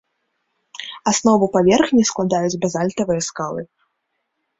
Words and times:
Аснову 1.11 1.47
паверхні 1.55 2.03
складаюць 2.11 2.59
базальтавыя 2.65 3.21
скалы. 3.29 3.61